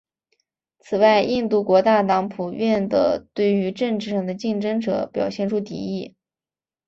[0.79, 6.15] 此外印度国大党普遍地对于政治上的竞争者表现出敌意。